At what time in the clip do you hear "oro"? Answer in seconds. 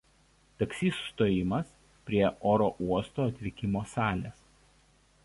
2.53-2.71